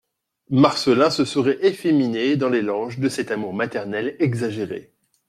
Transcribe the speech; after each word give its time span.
Marcelin 0.49 1.11
se 1.11 1.25
serait 1.25 1.63
efféminé 1.63 2.35
dans 2.35 2.49
les 2.49 2.63
langes 2.63 2.97
de 2.97 3.07
cet 3.07 3.29
amour 3.29 3.53
maternel 3.53 4.15
exagéré. 4.17 4.93